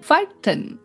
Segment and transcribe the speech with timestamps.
[0.00, 0.80] entfalten.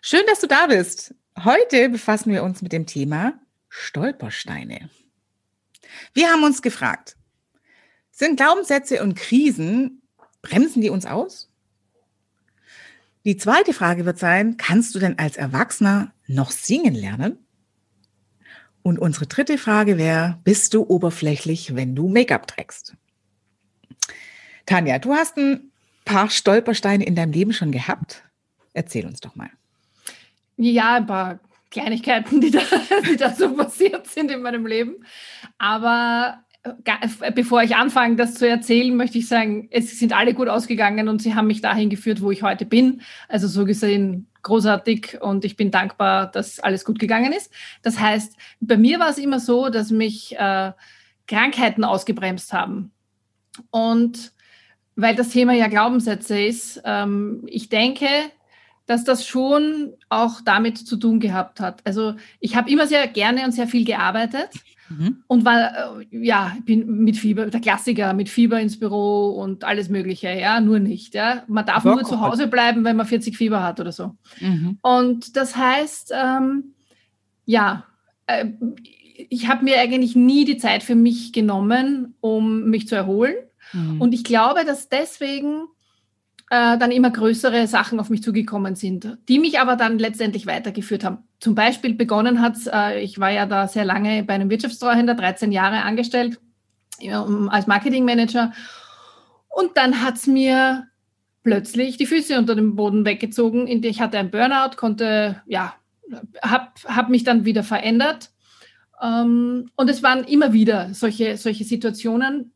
[0.00, 1.14] Schön, dass du da bist.
[1.44, 4.88] Heute befassen wir uns mit dem Thema Stolpersteine.
[6.14, 7.16] Wir haben uns gefragt,
[8.10, 10.00] sind Glaubenssätze und Krisen,
[10.40, 11.50] bremsen die uns aus?
[13.26, 17.38] Die zweite Frage wird sein, kannst du denn als Erwachsener noch singen lernen?
[18.82, 22.96] Und unsere dritte Frage wäre, bist du oberflächlich, wenn du Make-up trägst?
[24.64, 25.69] Tanja, du hast ein
[26.04, 28.22] paar Stolpersteine in deinem Leben schon gehabt.
[28.72, 29.50] Erzähl uns doch mal.
[30.56, 32.60] Ja, ein paar Kleinigkeiten, die da,
[33.10, 35.04] die da so passiert sind in meinem Leben.
[35.58, 40.48] Aber äh, bevor ich anfange, das zu erzählen, möchte ich sagen, es sind alle gut
[40.48, 43.02] ausgegangen und sie haben mich dahin geführt, wo ich heute bin.
[43.28, 47.52] Also so gesehen großartig und ich bin dankbar, dass alles gut gegangen ist.
[47.82, 50.72] Das heißt, bei mir war es immer so, dass mich äh,
[51.26, 52.90] Krankheiten ausgebremst haben.
[53.70, 54.32] Und
[54.96, 58.06] weil das Thema ja Glaubenssätze ist, ähm, ich denke,
[58.86, 61.80] dass das schon auch damit zu tun gehabt hat.
[61.84, 64.50] Also ich habe immer sehr gerne und sehr viel gearbeitet
[64.88, 65.22] mhm.
[65.26, 69.88] und war, äh, ja, bin mit Fieber, der Klassiker, mit Fieber ins Büro und alles
[69.88, 71.14] Mögliche, ja, nur nicht.
[71.14, 71.44] Ja.
[71.46, 74.16] Man darf Bock nur zu Hause bleiben, wenn man 40 Fieber hat oder so.
[74.40, 74.78] Mhm.
[74.82, 76.74] Und das heißt, ähm,
[77.44, 77.84] ja,
[78.26, 78.46] äh,
[79.28, 83.34] ich habe mir eigentlich nie die Zeit für mich genommen, um mich zu erholen.
[83.72, 84.00] Mhm.
[84.00, 85.66] Und ich glaube, dass deswegen
[86.50, 91.04] äh, dann immer größere Sachen auf mich zugekommen sind, die mich aber dann letztendlich weitergeführt
[91.04, 91.18] haben.
[91.38, 95.52] Zum Beispiel begonnen hat äh, ich war ja da sehr lange bei einem Wirtschaftstreuhänder, 13
[95.52, 96.40] Jahre angestellt
[97.00, 98.52] ja, als Marketingmanager.
[99.48, 100.86] Und dann hat es mir
[101.42, 103.66] plötzlich die Füße unter dem Boden weggezogen.
[103.66, 105.74] Ich hatte einen Burnout, konnte, ja,
[106.42, 108.30] habe hab mich dann wieder verändert.
[109.02, 112.52] Ähm, und es waren immer wieder solche, solche Situationen,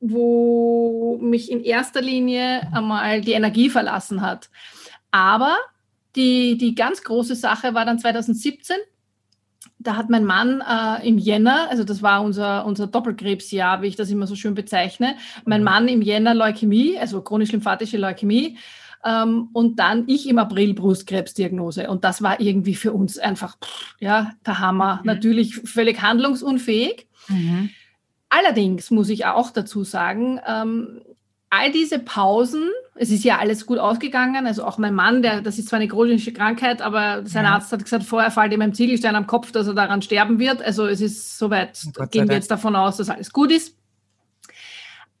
[0.00, 4.50] wo mich in erster Linie einmal die Energie verlassen hat.
[5.10, 5.56] Aber
[6.14, 8.76] die, die ganz große Sache war dann 2017.
[9.78, 13.96] Da hat mein Mann äh, im Jänner, also das war unser, unser Doppelkrebsjahr, wie ich
[13.96, 15.64] das immer so schön bezeichne, mein mhm.
[15.64, 18.56] Mann im Jänner Leukämie, also chronisch-lymphatische Leukämie,
[19.04, 21.88] ähm, und dann ich im April Brustkrebsdiagnose.
[21.88, 24.96] Und das war irgendwie für uns einfach, pff, ja, der Hammer.
[24.96, 25.06] Mhm.
[25.06, 27.06] Natürlich völlig handlungsunfähig.
[27.28, 27.70] Mhm.
[28.28, 31.00] Allerdings muss ich auch dazu sagen, ähm,
[31.50, 35.58] all diese Pausen, es ist ja alles gut ausgegangen, also auch mein Mann, der, das
[35.58, 37.54] ist zwar eine chronische Krankheit, aber sein ja.
[37.54, 40.60] Arzt hat gesagt, vorher fällt ihm ein Ziegelstein am Kopf, dass er daran sterben wird.
[40.62, 41.78] Also es ist soweit,
[42.10, 43.76] gehen wir jetzt davon aus, dass alles gut ist.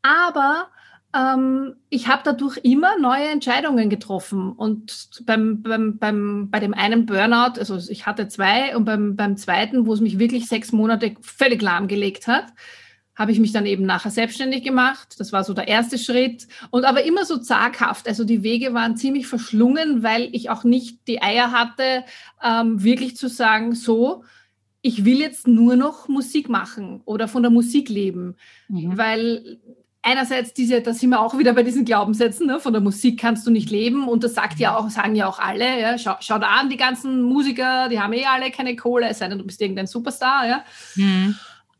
[0.02, 0.68] Aber
[1.14, 4.52] ähm, ich habe dadurch immer neue Entscheidungen getroffen.
[4.52, 9.36] Und beim, beim, beim, bei dem einen Burnout, also ich hatte zwei, und beim, beim
[9.36, 12.46] zweiten, wo es mich wirklich sechs Monate völlig lahmgelegt hat,
[13.16, 15.16] habe ich mich dann eben nachher selbstständig gemacht.
[15.18, 16.46] Das war so der erste Schritt.
[16.70, 18.06] Und aber immer so zaghaft.
[18.06, 22.04] Also die Wege waren ziemlich verschlungen, weil ich auch nicht die Eier hatte,
[22.44, 24.22] ähm, wirklich zu sagen, so,
[24.82, 28.36] ich will jetzt nur noch Musik machen oder von der Musik leben.
[28.68, 28.98] Mhm.
[28.98, 29.58] Weil
[30.02, 32.60] einerseits diese, da sind wir auch wieder bei diesen Glaubenssätzen, ne?
[32.60, 34.08] von der Musik kannst du nicht leben.
[34.08, 36.76] Und das sagt ja auch, sagen ja auch alle, ja, schau, schau da an, die
[36.76, 40.46] ganzen Musiker, die haben eh alle keine Kohle, es sei denn, du bist irgendein Superstar,
[40.46, 40.64] ja.
[40.94, 41.34] Mhm.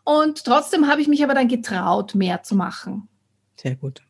[0.07, 3.09] Und trotzdem habe ich mich aber dann getraut, mehr zu machen.
[3.57, 4.03] Sehr gut.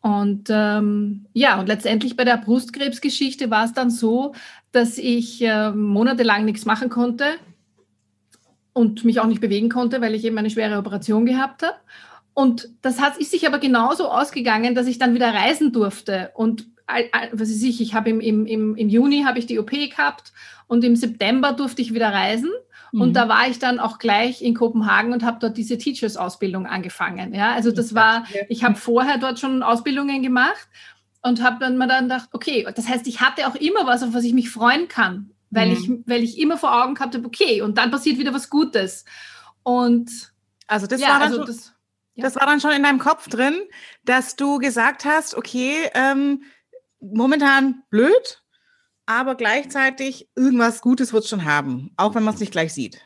[0.00, 4.34] Und ähm, ja, und letztendlich bei der Brustkrebsgeschichte war es dann so,
[4.72, 7.24] dass ich äh, monatelang nichts machen konnte
[8.72, 11.76] und mich auch nicht bewegen konnte, weil ich eben eine schwere Operation gehabt habe.
[12.34, 16.32] Und das hat, ist sich aber genauso ausgegangen, dass ich dann wieder reisen durfte.
[16.34, 16.66] Und
[17.30, 20.32] was weiß ich, ich habe im, im, im Juni habe ich die OP gehabt
[20.66, 22.50] und im September durfte ich wieder reisen.
[22.94, 23.12] Und mhm.
[23.12, 27.34] da war ich dann auch gleich in Kopenhagen und habe dort diese Teachers-Ausbildung angefangen.
[27.34, 30.68] Ja, also das war, ich habe vorher dort schon Ausbildungen gemacht
[31.22, 34.14] und habe dann mal dann gedacht, okay, das heißt, ich hatte auch immer was, auf
[34.14, 35.72] was ich mich freuen kann, weil, mhm.
[35.72, 39.04] ich, weil ich immer vor Augen gehabt habe, okay, und dann passiert wieder was Gutes.
[39.64, 40.32] Und
[40.68, 41.72] also das ja, war dann also schon, das,
[42.14, 42.22] ja.
[42.22, 43.56] das war dann schon in deinem Kopf drin,
[44.04, 46.44] dass du gesagt hast, okay, ähm,
[47.00, 48.43] momentan blöd,
[49.06, 53.00] aber gleichzeitig irgendwas Gutes wird es schon haben, auch wenn man es nicht gleich sieht.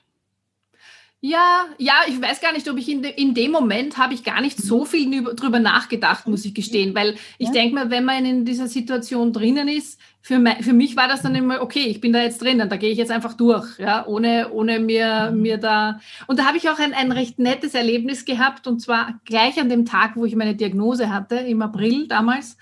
[1.20, 4.22] Ja, ja, ich weiß gar nicht, ob ich in, de, in dem Moment habe ich
[4.22, 7.54] gar nicht so viel drüber nachgedacht, muss ich gestehen, weil ich ja.
[7.54, 11.22] denke mal, wenn man in dieser Situation drinnen ist, für, me, für mich war das
[11.22, 14.06] dann immer, okay, ich bin da jetzt drinnen, da gehe ich jetzt einfach durch, ja,
[14.06, 15.42] ohne, ohne mir, mhm.
[15.42, 15.98] mir da.
[16.28, 19.68] Und da habe ich auch ein, ein recht nettes Erlebnis gehabt, und zwar gleich an
[19.68, 22.56] dem Tag, wo ich meine Diagnose hatte, im April damals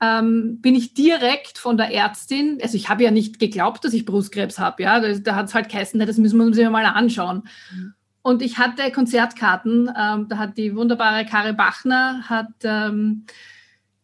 [0.00, 4.06] ähm, bin ich direkt von der Ärztin, also ich habe ja nicht geglaubt, dass ich
[4.06, 6.84] Brustkrebs habe, ja, da, da hat es halt geheißen, das müssen wir uns ja mal
[6.84, 7.42] anschauen.
[7.72, 7.94] Mhm.
[8.22, 13.24] Und ich hatte Konzertkarten, ähm, da hat die wunderbare Kare Bachner hat ähm,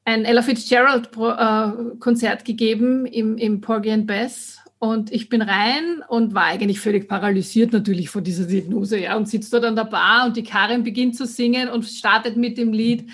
[0.04, 6.02] ein Ella Fitzgerald äh, Konzert gegeben im, im Porgy and Bess und ich bin rein
[6.08, 9.84] und war eigentlich völlig paralysiert natürlich von dieser Diagnose, ja, und sitzt dort an der
[9.84, 13.10] Bar und die Karin beginnt zu singen und startet mit dem Lied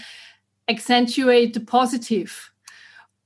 [0.68, 2.51] Accentuate the Positive.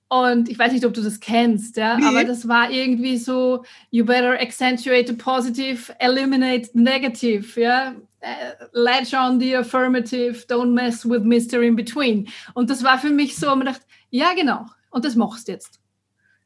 [0.08, 2.04] Und ich weiß nicht, ob du das kennst, ja, nee.
[2.04, 7.94] aber das war irgendwie so, you better accentuate the positive, eliminate the negative, ja.
[8.22, 11.62] Uh, latch on the affirmative, don't mess with Mr.
[11.62, 12.28] In Between.
[12.54, 14.66] Und das war für mich so, man dachte, ja, genau.
[14.90, 15.80] Und das machst du jetzt.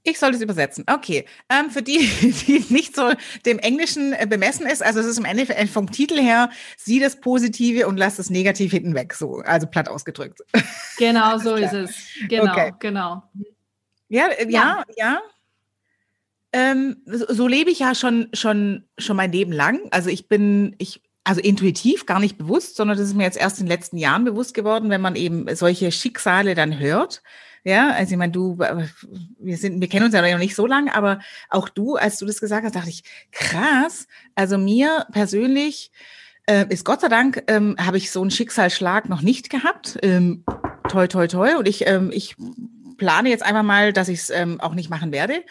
[0.03, 0.85] Ich soll das übersetzen.
[0.91, 1.27] Okay.
[1.51, 1.99] Ähm, für die,
[2.47, 3.13] die nicht so
[3.45, 7.21] dem Englischen äh, bemessen ist, also es ist im Endeffekt vom Titel her, sieh das
[7.21, 10.41] Positive und lass das Negative hinten weg, so, also platt ausgedrückt.
[10.99, 11.95] Genau, so ist es.
[12.29, 12.73] Genau, okay.
[12.79, 13.23] genau.
[14.09, 15.13] Ja, äh, ja, ja.
[15.13, 15.21] ja.
[16.53, 19.81] Ähm, so, so, lebe ich ja schon, schon, schon mein Leben lang.
[19.93, 23.61] Also ich bin, ich, also intuitiv, gar nicht bewusst, sondern das ist mir jetzt erst
[23.61, 27.23] in den letzten Jahren bewusst geworden, wenn man eben solche Schicksale dann hört.
[27.65, 30.95] Ja, also ich meine, du, wir sind, wir kennen uns ja noch nicht so lange,
[30.95, 34.07] aber auch du, als du das gesagt hast, dachte ich, krass.
[34.35, 35.91] Also mir persönlich
[36.47, 39.99] äh, ist Gott sei Dank, ähm, habe ich so einen Schicksalsschlag noch nicht gehabt.
[40.03, 40.45] Ähm,
[40.89, 41.57] toi, toi, toi.
[41.57, 42.37] Und ich, ähm, ich
[42.97, 45.43] plane jetzt einfach mal, dass ich es ähm, auch nicht machen werde,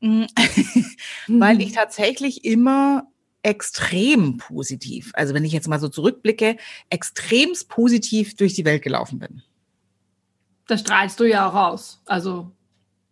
[1.26, 3.08] weil ich tatsächlich immer
[3.42, 6.56] extrem positiv, also wenn ich jetzt mal so zurückblicke,
[6.90, 9.42] extremst positiv durch die Welt gelaufen bin.
[10.66, 12.00] Das strahlst du ja auch aus.
[12.06, 12.50] Also.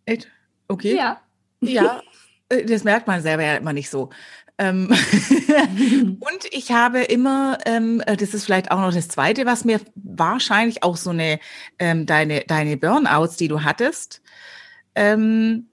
[0.05, 0.29] Echt?
[0.67, 0.95] Okay.
[0.95, 1.21] Ja.
[1.61, 2.01] Ja,
[2.49, 4.09] äh, das merkt man selber ja immer nicht so.
[4.57, 4.87] Ähm
[6.19, 9.81] und ich habe immer, ähm, äh, das ist vielleicht auch noch das Zweite, was mir
[9.95, 11.39] wahrscheinlich auch so eine,
[11.79, 14.21] ähm, deine, deine Burnouts, die du hattest,
[14.95, 15.67] ähm,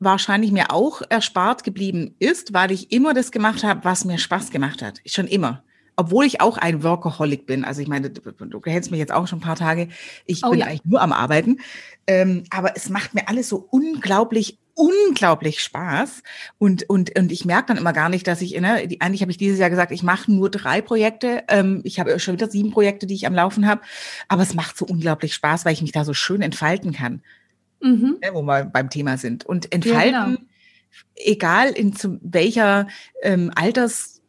[0.00, 4.50] wahrscheinlich mir auch erspart geblieben ist, weil ich immer das gemacht habe, was mir Spaß
[4.50, 5.00] gemacht hat.
[5.06, 5.64] Schon immer.
[5.96, 7.64] Obwohl ich auch ein Workaholic bin.
[7.64, 9.88] Also ich meine, du, du kennst mich jetzt auch schon ein paar Tage.
[10.26, 10.66] Ich oh, bin ja.
[10.66, 11.60] eigentlich nur am Arbeiten.
[12.06, 16.24] Ähm, aber es macht mir alles so unglaublich unglaublich Spaß
[16.58, 19.30] und und und ich merke dann immer gar nicht, dass ich ne, die, eigentlich habe
[19.30, 21.44] ich dieses Jahr gesagt, ich mache nur drei Projekte.
[21.46, 23.82] Ähm, ich habe schon wieder sieben Projekte, die ich am Laufen habe,
[24.26, 27.22] aber es macht so unglaublich Spaß, weil ich mich da so schön entfalten kann
[27.84, 28.18] mhm.
[28.20, 29.44] ne, wo wir beim Thema sind.
[29.44, 30.38] Und entfalten, ja, genau.
[31.16, 32.88] egal in zu welcher
[33.22, 33.50] ähm,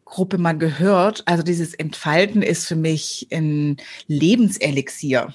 [0.05, 5.33] Altersgruppe man gehört, also dieses Entfalten ist für mich ein Lebenselixier.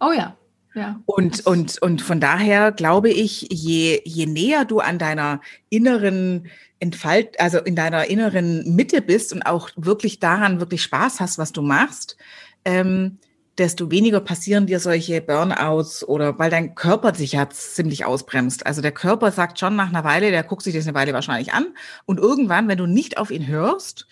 [0.00, 0.36] Oh ja.
[0.74, 1.00] Ja.
[1.06, 5.40] Und, und, und von daher glaube ich, je, je näher du an deiner
[5.70, 6.48] inneren
[6.80, 11.52] Entfalt, also in deiner inneren Mitte bist und auch wirklich daran wirklich Spaß hast, was
[11.52, 12.18] du machst,
[12.66, 13.18] ähm,
[13.58, 18.66] desto weniger passieren dir solche Burnouts oder weil dein Körper sich ja ziemlich ausbremst.
[18.66, 21.52] Also der Körper sagt schon nach einer Weile, der guckt sich das eine Weile wahrscheinlich
[21.52, 21.66] an
[22.04, 24.06] und irgendwann, wenn du nicht auf ihn hörst,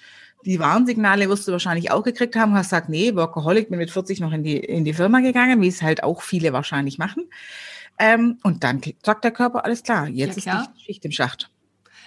[0.45, 4.21] die Warnsignale wirst du wahrscheinlich auch gekriegt haben, hast gesagt, nee, Workaholic, bin mit 40
[4.21, 7.25] noch in die, in die Firma gegangen, wie es halt auch viele wahrscheinlich machen.
[7.99, 10.63] Ähm, und dann sagt der Körper, alles klar, jetzt ja, klar.
[10.63, 11.51] ist die Schicht im Schacht.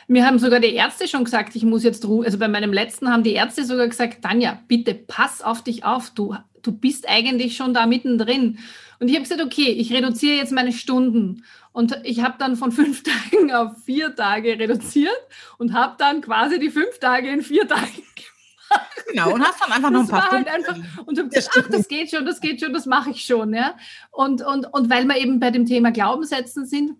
[0.08, 2.26] Mir haben sogar die Ärzte schon gesagt, ich muss jetzt ruhen.
[2.26, 6.12] Also bei meinem letzten haben die Ärzte sogar gesagt, Tanja, bitte pass auf dich auf.
[6.12, 6.36] Du
[6.68, 8.60] du bist eigentlich schon da mittendrin.
[9.00, 11.44] Und ich habe gesagt, okay, ich reduziere jetzt meine Stunden.
[11.72, 15.18] Und ich habe dann von fünf Tagen auf vier Tage reduziert
[15.58, 17.86] und habe dann quasi die fünf Tage in vier Tagen
[18.16, 19.06] gemacht.
[19.10, 21.88] Genau, und hast dann einfach noch ein paar halt einfach, Und habe gesagt, ach, das
[21.88, 23.54] geht schon, das geht schon, das mache ich schon.
[23.54, 23.76] Ja?
[24.12, 26.98] Und, und, und weil wir eben bei dem Thema Glaubenssätzen sind,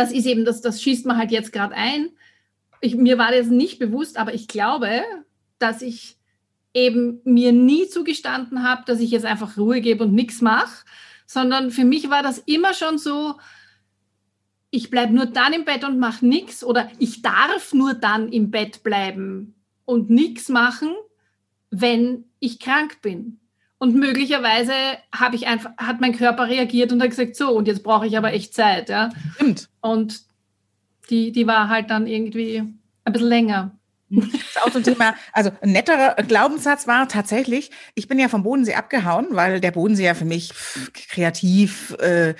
[0.00, 2.08] das ist eben, das, das schießt man halt jetzt gerade ein.
[2.80, 5.02] Ich, mir war das nicht bewusst, aber ich glaube,
[5.58, 6.16] dass ich
[6.72, 10.86] eben mir nie zugestanden habe, dass ich jetzt einfach Ruhe gebe und nichts mache,
[11.26, 13.34] sondern für mich war das immer schon so,
[14.70, 18.50] ich bleibe nur dann im Bett und mache nichts oder ich darf nur dann im
[18.50, 19.54] Bett bleiben
[19.84, 20.94] und nichts machen,
[21.68, 23.39] wenn ich krank bin.
[23.80, 24.74] Und möglicherweise
[25.10, 28.18] habe ich einfach, hat mein Körper reagiert und hat gesagt, so, und jetzt brauche ich
[28.18, 28.90] aber echt Zeit.
[28.90, 29.08] Ja?
[29.36, 29.70] Stimmt.
[29.80, 30.20] Und
[31.08, 32.62] die, die war halt dann irgendwie
[33.04, 33.70] ein bisschen länger.
[34.10, 38.28] Das ist auch so ein Thema, also ein netterer Glaubenssatz war tatsächlich, ich bin ja
[38.28, 40.52] vom Bodensee abgehauen, weil der Bodensee ja für mich
[41.08, 42.34] kreativ, äh,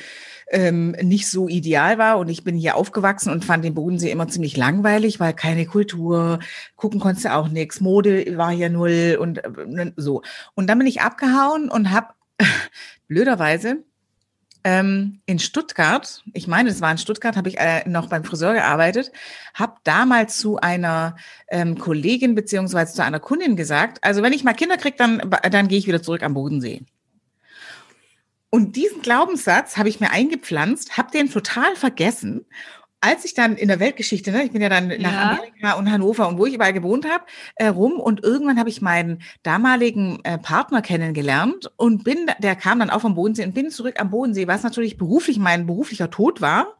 [0.50, 2.19] ähm, nicht so ideal war.
[2.19, 6.40] Und ich bin hier aufgewachsen und fand den Bodensee immer ziemlich langweilig, weil keine Kultur,
[6.76, 10.23] gucken konntest du auch nichts, Mode war hier null und äh, so.
[10.54, 12.09] Und dann bin ich abgehauen und habe
[13.09, 13.85] blöderweise
[14.64, 18.52] ähm, in Stuttgart, ich meine, es war in Stuttgart, habe ich äh, noch beim Friseur
[18.52, 19.11] gearbeitet,
[19.54, 21.16] habe damals zu einer
[21.49, 25.69] ähm, Kollegin beziehungsweise zu einer Kundin gesagt, also wenn ich mal Kinder kriege, dann, dann
[25.69, 26.83] gehe ich wieder zurück am Bodensee.
[28.50, 32.47] Und diesen Glaubenssatz habe ich mir eingepflanzt, habe den total vergessen
[33.00, 35.30] als ich dann in der Weltgeschichte, ne, ich bin ja dann nach ja.
[35.30, 38.83] Amerika und Hannover und wo ich überall gewohnt habe, äh, rum und irgendwann habe ich
[38.83, 43.71] meinen damaligen äh, Partner kennengelernt und bin, der kam dann auch vom Bodensee und bin
[43.71, 46.76] zurück am Bodensee, was natürlich beruflich mein beruflicher Tod war,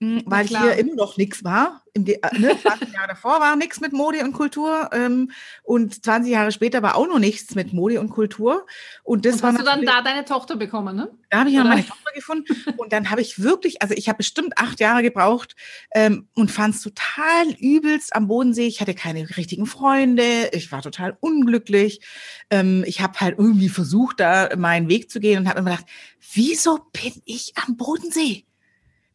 [0.00, 3.80] mh, weil hier immer noch nichts war im, äh, ne, 20 Jahre davor war nichts
[3.80, 5.30] mit Mode und Kultur ähm,
[5.62, 8.66] und 20 Jahre später war auch noch nichts mit Mode und Kultur.
[9.02, 11.10] Und das und war hast du dann da deine Tochter bekommen, ne?
[11.30, 14.18] Da habe ich ja meine Tochter gefunden und dann habe ich wirklich, also ich habe
[14.18, 15.56] bestimmt acht Jahre gebraucht
[15.94, 18.66] ähm, und fand es total übelst am Bodensee.
[18.66, 22.00] Ich hatte keine richtigen Freunde, ich war total unglücklich.
[22.50, 25.86] Ähm, ich habe halt irgendwie versucht, da meinen Weg zu gehen und habe mir gedacht,
[26.32, 28.44] wieso bin ich am Bodensee?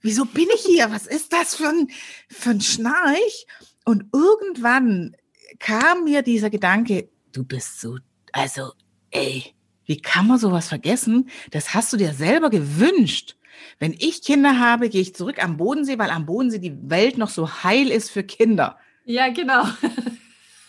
[0.03, 0.91] Wieso bin ich hier?
[0.91, 1.87] Was ist das für ein,
[2.29, 3.47] für ein Schnarch?
[3.85, 5.15] Und irgendwann
[5.59, 7.97] kam mir dieser Gedanke, du bist so,
[8.31, 8.73] also,
[9.09, 9.55] ey,
[9.85, 11.29] wie kann man sowas vergessen?
[11.51, 13.35] Das hast du dir selber gewünscht.
[13.79, 17.29] Wenn ich Kinder habe, gehe ich zurück am Bodensee, weil am Bodensee die Welt noch
[17.29, 18.77] so heil ist für Kinder.
[19.05, 19.65] Ja, genau.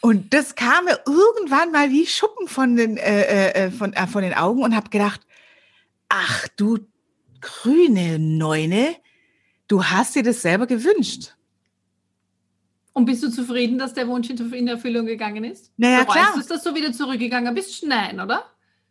[0.00, 4.06] Und das kam mir irgendwann mal wie Schuppen von den, äh, äh, äh von, äh,
[4.06, 5.22] von den Augen und habe gedacht,
[6.08, 6.78] ach du
[7.40, 8.96] grüne Neune,
[9.68, 11.34] Du hast dir das selber gewünscht.
[12.92, 15.72] Und bist du zufrieden, dass der Wunsch in Erfüllung gegangen ist?
[15.76, 16.32] Naja, Bereust klar.
[16.34, 17.84] Du, dass du wieder zurückgegangen bist?
[17.84, 18.44] Nein, oder?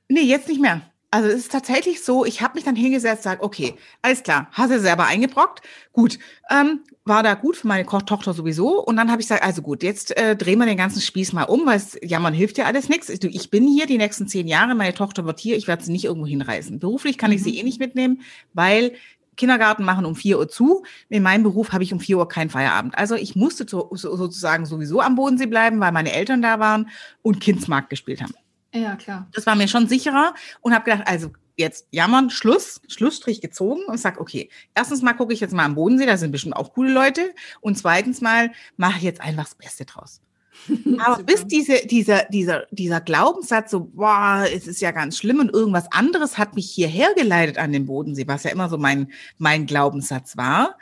[0.09, 0.81] Nee, jetzt nicht mehr.
[1.09, 4.47] Also es ist tatsächlich so, ich habe mich dann hingesetzt und sage, okay, alles klar,
[4.51, 5.61] hast du selber eingebrockt,
[5.91, 6.17] gut,
[6.49, 8.83] ähm, war da gut für meine Tochter sowieso.
[8.83, 11.43] Und dann habe ich gesagt, also gut, jetzt äh, drehen wir den ganzen Spieß mal
[11.43, 13.09] um, weil es, ja, man hilft ja alles nichts.
[13.09, 15.91] Ich, ich bin hier die nächsten zehn Jahre, meine Tochter wird hier, ich werde sie
[15.91, 16.79] nicht irgendwo hinreisen.
[16.79, 17.37] Beruflich kann mhm.
[17.37, 18.21] ich sie eh nicht mitnehmen,
[18.53, 18.93] weil
[19.35, 20.83] Kindergarten machen um 4 Uhr zu.
[21.09, 22.97] In meinem Beruf habe ich um 4 Uhr keinen Feierabend.
[22.97, 26.89] Also ich musste so, sozusagen sowieso am Bodensee bleiben, weil meine Eltern da waren
[27.21, 28.33] und Kindsmarkt gespielt haben.
[28.73, 29.27] Ja, klar.
[29.33, 33.99] Das war mir schon sicherer und habe gedacht, also jetzt jammern, Schluss, Schlussstrich gezogen und
[33.99, 36.91] sag, okay, erstens mal gucke ich jetzt mal am Bodensee, da sind bestimmt auch coole
[36.91, 40.21] Leute und zweitens mal mache ich jetzt einfach das Beste draus.
[40.99, 45.51] Aber bis diese, dieser, dieser, dieser Glaubenssatz so, boah, es ist ja ganz schlimm und
[45.51, 49.65] irgendwas anderes hat mich hierher geleitet an den Bodensee, was ja immer so mein, mein
[49.65, 50.77] Glaubenssatz war,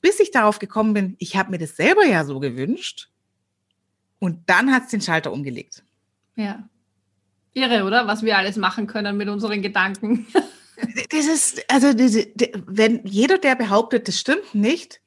[0.00, 3.08] bis ich darauf gekommen bin, ich habe mir das selber ja so gewünscht
[4.18, 5.84] und dann hat es den Schalter umgelegt.
[6.36, 6.68] Ja.
[7.52, 8.06] Irre, oder?
[8.06, 10.26] Was wir alles machen können mit unseren Gedanken.
[11.10, 15.00] das ist, also, wenn jeder, der behauptet, das stimmt nicht,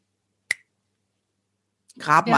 [2.00, 2.34] grab ja.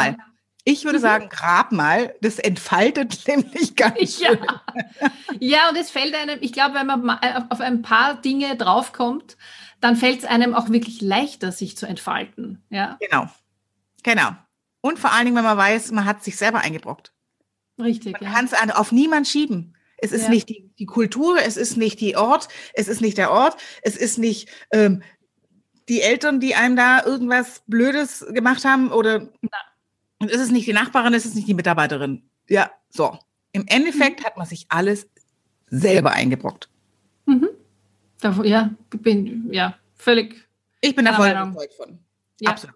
[0.66, 1.04] Ich würde mhm.
[1.04, 4.40] sagen, grab mal, das entfaltet nämlich ganz schön.
[4.40, 5.12] Ja.
[5.40, 9.38] ja, und es fällt einem, ich glaube, wenn man äh, auf ein paar Dinge draufkommt,
[9.80, 12.62] dann fällt es einem auch wirklich leichter, sich zu entfalten.
[12.70, 12.98] Ja?
[13.00, 13.30] Genau,
[14.04, 14.32] genau.
[14.82, 17.14] Und vor allen Dingen, wenn man weiß, man hat sich selber eingebrockt.
[17.80, 18.14] Richtig.
[18.14, 18.36] Man ja.
[18.36, 19.76] kann es auf niemand schieben.
[20.02, 20.30] Es ist ja.
[20.30, 23.98] nicht die, die, Kultur, es ist nicht die Ort, es ist nicht der Ort, es
[23.98, 25.04] ist nicht ähm,
[25.90, 29.30] die Eltern, die einem da irgendwas Blödes gemacht haben oder.
[30.20, 32.24] Und ist es nicht die Nachbarin, ist es nicht die Mitarbeiterin.
[32.48, 33.18] Ja, so.
[33.52, 34.26] Im Endeffekt mhm.
[34.26, 35.08] hat man sich alles
[35.68, 36.70] selber eingebrockt.
[37.26, 37.50] Mhm.
[38.22, 40.48] Ja, bin, ja, völlig.
[40.82, 42.00] Ich bin da voll überzeugt von.
[42.42, 42.52] Ja.
[42.52, 42.76] Absolut.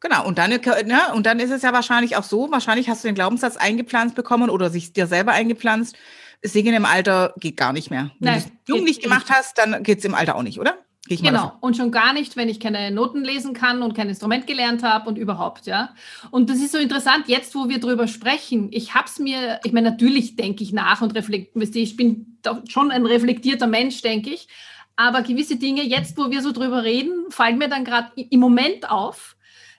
[0.00, 3.08] Genau, und dann, ne, und dann ist es ja wahrscheinlich auch so, wahrscheinlich hast du
[3.08, 5.96] den Glaubenssatz eingepflanzt bekommen oder sich dir selber eingepflanzt,
[6.42, 8.10] Singen im Alter geht gar nicht mehr.
[8.20, 10.78] Wenn du es jung nicht gemacht hast, dann geht es im Alter auch nicht, oder?
[11.08, 14.82] Genau, und schon gar nicht, wenn ich keine Noten lesen kann und kein Instrument gelernt
[14.82, 15.94] habe und überhaupt, ja.
[16.30, 19.72] Und das ist so interessant, jetzt wo wir drüber sprechen, ich habe es mir, ich
[19.72, 24.30] meine, natürlich denke ich nach und reflektiere, ich bin doch schon ein reflektierter Mensch, denke
[24.30, 24.48] ich,
[24.96, 28.90] aber gewisse Dinge, jetzt wo wir so drüber reden, fallen mir dann gerade im Moment
[28.90, 29.35] auf,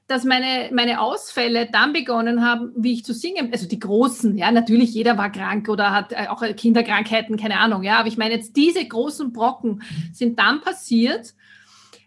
[0.07, 4.51] dass meine, meine Ausfälle dann begonnen haben, wie ich zu singen, also die großen, ja,
[4.51, 8.33] natürlich jeder war krank oder hat äh, auch Kinderkrankheiten, keine Ahnung, ja, aber ich meine
[8.33, 9.83] jetzt diese großen Brocken
[10.13, 11.33] sind dann passiert.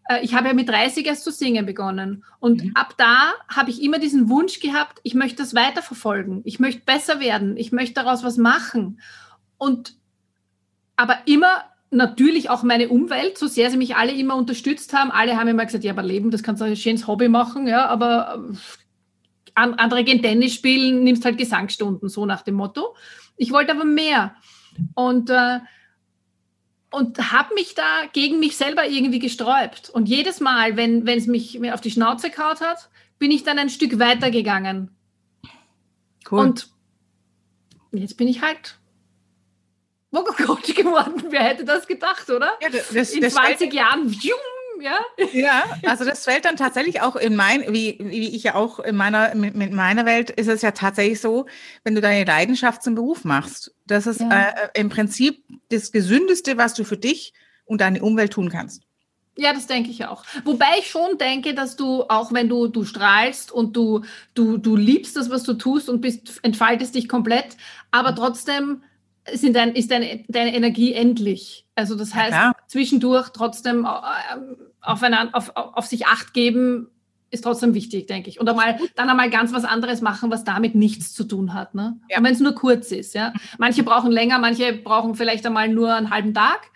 [0.08, 2.72] Äh, ich habe ja mit 30 erst zu singen begonnen und mhm.
[2.74, 7.20] ab da habe ich immer diesen Wunsch gehabt, ich möchte das weiterverfolgen, ich möchte besser
[7.20, 9.00] werden, ich möchte daraus was machen
[9.58, 9.94] und
[10.96, 15.10] aber immer natürlich auch meine Umwelt, so sehr sie mich alle immer unterstützt haben.
[15.10, 17.86] Alle haben immer gesagt, ja, aber Leben, das kannst du ein schönes Hobby machen, ja,
[17.86, 18.44] aber
[19.54, 22.94] äh, andere gehen Tennis spielen, nimmst halt Gesangsstunden, so nach dem Motto.
[23.36, 24.34] Ich wollte aber mehr.
[24.94, 25.60] Und äh,
[26.92, 29.90] und habe mich da gegen mich selber irgendwie gesträubt.
[29.90, 33.58] Und jedes Mal, wenn es mich mir auf die Schnauze kaut hat, bin ich dann
[33.60, 34.90] ein Stück weiter gegangen.
[36.28, 36.40] Cool.
[36.40, 36.68] Und
[37.92, 38.79] jetzt bin ich halt
[40.10, 41.24] Vocal-Coach geworden.
[41.28, 42.52] Wer hätte das gedacht, oder?
[42.60, 44.10] Ja, das, In das 20 Jahren,
[44.80, 44.98] ja?
[45.32, 48.96] Ja, also das fällt dann tatsächlich auch in mein, wie, wie ich ja auch in
[48.96, 51.46] meiner, mit, mit, meiner Welt ist es ja tatsächlich so,
[51.84, 53.74] wenn du deine Leidenschaft zum Beruf machst.
[53.86, 54.48] Das ist ja.
[54.48, 57.32] äh, im Prinzip das Gesündeste, was du für dich
[57.64, 58.82] und deine Umwelt tun kannst.
[59.36, 60.24] Ja, das denke ich auch.
[60.44, 64.02] Wobei ich schon denke, dass du, auch wenn du, du strahlst und du,
[64.34, 67.56] du, du liebst das, was du tust und bist, entfaltest dich komplett,
[67.90, 68.82] aber trotzdem
[69.34, 71.66] sind dein, ist deine, deine Energie endlich.
[71.74, 72.52] Also das heißt, ja.
[72.66, 73.88] zwischendurch trotzdem äh,
[74.80, 76.88] auf, einen, auf, auf sich Acht geben,
[77.30, 78.40] ist trotzdem wichtig, denke ich.
[78.40, 81.74] Und einmal, dann einmal ganz was anderes machen, was damit nichts zu tun hat.
[81.74, 81.98] Ne?
[82.08, 82.18] Ja.
[82.18, 83.14] Und wenn es nur kurz ist.
[83.14, 83.32] Ja?
[83.58, 86.70] Manche brauchen länger, manche brauchen vielleicht einmal nur einen halben Tag.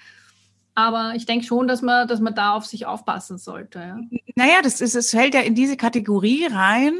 [0.77, 3.79] Aber ich denke schon, dass man, dass man da auf sich aufpassen sollte.
[3.79, 3.99] Ja?
[4.37, 6.95] Naja, das ist, es fällt ja in diese Kategorie rein,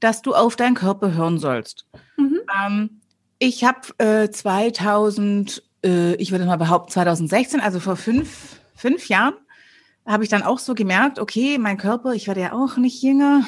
[0.00, 1.86] dass du auf deinen Körper hören sollst.
[2.16, 2.40] Mhm.
[2.64, 3.00] Ähm,
[3.38, 9.34] ich habe äh, 2000, äh, ich würde mal behaupten 2016, also vor fünf, fünf Jahren,
[10.06, 13.44] habe ich dann auch so gemerkt, okay, mein Körper, ich werde ja auch nicht jünger.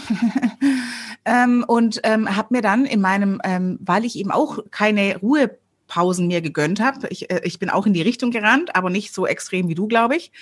[1.24, 6.26] ähm, und ähm, habe mir dann in meinem, ähm, weil ich eben auch keine Ruhepausen
[6.26, 9.26] mehr gegönnt habe, ich, äh, ich bin auch in die Richtung gerannt, aber nicht so
[9.26, 10.32] extrem wie du, glaube ich.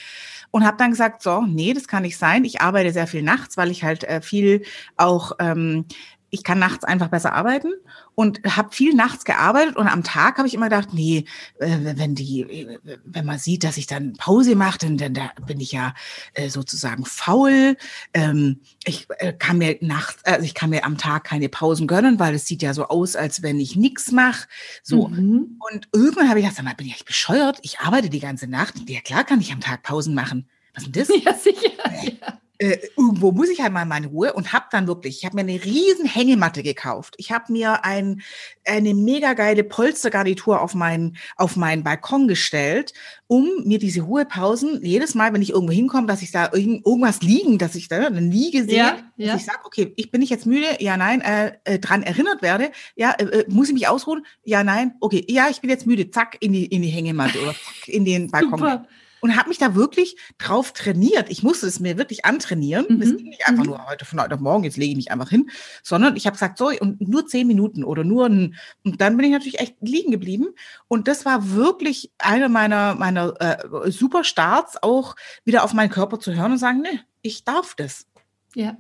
[0.53, 2.45] Und habe dann gesagt, so, nee, das kann nicht sein.
[2.45, 4.63] Ich arbeite sehr viel nachts, weil ich halt äh, viel
[4.97, 5.87] auch ähm,
[6.35, 7.73] ich kann nachts einfach besser arbeiten
[8.17, 11.27] und habe viel nachts gearbeitet und am Tag habe ich immer gedacht, nee,
[11.61, 15.61] äh, wenn die, wenn man sieht, dass ich dann Pause mache, dann, dann da bin
[15.61, 15.95] ich ja
[16.35, 17.77] äh, sozusagen faul.
[18.15, 22.19] Ähm, ich äh, kann mir nachts, also ich kann mir am Tag keine Pausen gönnen,
[22.19, 24.49] weil es sieht ja so aus, als wenn ich nichts mache.
[24.83, 25.61] So mhm.
[25.71, 27.61] und irgendwann habe ich gedacht, sag mal, bin ich bescheuert?
[27.63, 28.75] Ich arbeite die ganze Nacht.
[28.89, 30.49] Ja klar, kann ich am Tag Pausen machen.
[30.75, 31.09] Was ist denn das?
[31.25, 32.19] Ja, sicher.
[32.21, 35.37] Ja äh, irgendwo muss ich halt mal meine Ruhe und habe dann wirklich, ich habe
[35.37, 37.15] mir eine riesen Hängematte gekauft.
[37.19, 38.23] Ich habe mir ein,
[38.65, 42.95] eine mega geile Polstergarnitur auf meinen auf meinen Balkon gestellt,
[43.27, 47.21] um mir diese Ruhepausen jedes Mal, wenn ich irgendwo hinkomme, dass ich da irgend, irgendwas
[47.21, 49.33] liegen, dass ich da eine Liege sehe, ja, ja.
[49.33, 52.41] dass ich sage, okay, ich bin ich jetzt müde, ja, nein, äh, äh, dran erinnert
[52.41, 55.87] werde, ja, äh, äh, muss ich mich ausruhen, ja, nein, okay, ja, ich bin jetzt
[55.87, 58.59] müde, zack in die in die Hängematte oder zack in den Balkon.
[58.59, 58.87] Super
[59.25, 61.31] und habe mich da wirklich drauf trainiert.
[61.31, 62.85] Ich musste es mir wirklich antrainieren.
[62.91, 63.01] Mhm.
[63.01, 63.71] Es ging nicht einfach mhm.
[63.71, 65.49] nur heute von heute auf morgen, jetzt lege ich mich einfach hin,
[65.83, 69.25] sondern ich habe gesagt, so, und nur zehn Minuten oder nur ein, und dann bin
[69.25, 70.49] ich natürlich echt liegen geblieben.
[70.89, 76.21] Und das war wirklich einer meiner, meiner äh, super Starts, auch wieder auf meinen Körper
[76.21, 78.07] zu hören und sagen, nee, ich darf das.
[78.55, 78.77] Ja.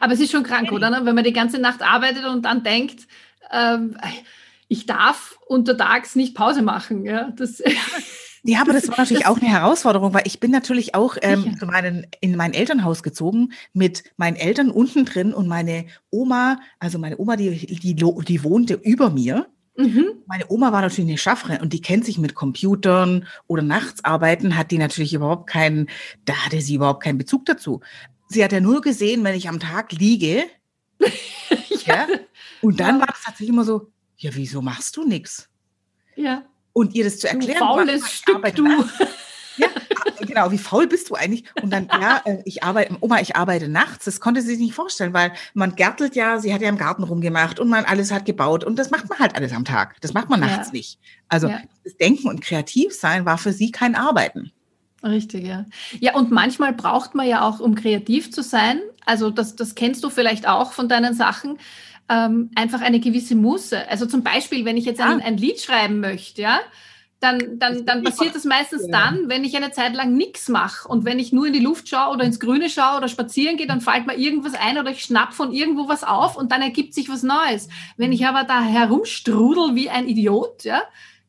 [0.00, 0.90] Aber es ist schon krank, oder?
[1.06, 3.06] Wenn man die ganze Nacht arbeitet und dann denkt,
[3.50, 3.96] ähm,
[4.68, 7.06] ich darf untertags nicht Pause machen.
[7.06, 7.62] Ja, das
[8.44, 11.66] Ja, aber das war natürlich auch eine Herausforderung, weil ich bin natürlich auch ähm, zu
[11.66, 17.18] meinen, in mein Elternhaus gezogen mit meinen Eltern unten drin und meine Oma, also meine
[17.18, 19.46] Oma, die, die, die wohnte über mir.
[19.76, 20.22] Mhm.
[20.26, 24.56] Meine Oma war natürlich eine Schaffre und die kennt sich mit Computern oder nachts arbeiten,
[24.56, 25.88] hat die natürlich überhaupt keinen,
[26.24, 27.80] da hatte sie überhaupt keinen Bezug dazu.
[28.28, 30.44] Sie hat ja nur gesehen, wenn ich am Tag liege.
[30.98, 31.06] ja.
[31.86, 32.06] ja.
[32.60, 33.00] Und dann ja.
[33.00, 35.48] war das tatsächlich immer so, ja, wieso machst du nichts?
[36.16, 37.58] Ja und ihr das zu erklären.
[37.58, 38.66] Du faules Stück, du.
[39.56, 39.68] Ja,
[40.26, 41.44] genau, wie faul bist du eigentlich?
[41.62, 44.04] Und dann, ja, äh, ich arbeite, Oma, ich arbeite nachts.
[44.04, 47.02] Das konnte sie sich nicht vorstellen, weil man gärtelt ja, sie hat ja im Garten
[47.02, 50.00] rumgemacht und man alles hat gebaut und das macht man halt alles am Tag.
[50.00, 50.72] Das macht man nachts ja.
[50.72, 50.98] nicht.
[51.28, 51.60] Also ja.
[51.84, 54.52] das Denken und Kreativsein war für sie kein Arbeiten.
[55.04, 55.66] Richtig, ja.
[55.98, 60.04] Ja, und manchmal braucht man ja auch, um kreativ zu sein, also das, das kennst
[60.04, 61.58] du vielleicht auch von deinen Sachen,
[62.12, 63.88] ähm, einfach eine gewisse Muße.
[63.88, 65.24] Also zum Beispiel, wenn ich jetzt ein, ah.
[65.24, 66.60] ein Lied schreiben möchte, ja,
[67.20, 70.88] dann, dann, dann passiert das meistens dann, wenn ich eine Zeit lang nichts mache.
[70.88, 73.68] Und wenn ich nur in die Luft schaue oder ins Grüne schaue oder spazieren gehe,
[73.68, 76.94] dann fällt mir irgendwas ein oder ich schnapp von irgendwo was auf und dann ergibt
[76.94, 77.68] sich was Neues.
[77.96, 80.82] Wenn ich aber da herumstrudel wie ein Idiot, ja,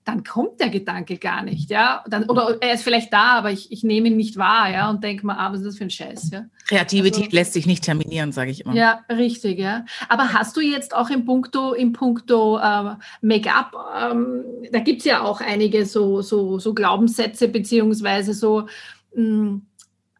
[0.05, 2.03] dann kommt der Gedanke gar nicht, ja.
[2.07, 5.03] Dann, oder er ist vielleicht da, aber ich, ich nehme ihn nicht wahr, ja, und
[5.03, 6.45] denke mal, ah, was ist das für ein Scheiß, ja.
[6.67, 8.73] Kreativität also, lässt sich nicht terminieren, sage ich immer.
[8.73, 9.85] Ja, richtig, ja.
[10.09, 15.05] Aber hast du jetzt auch im Punkto, im Punkto äh, Make-up, ähm, da gibt es
[15.05, 18.67] ja auch einige so, so, so Glaubenssätze, beziehungsweise so
[19.15, 19.61] mh, hm,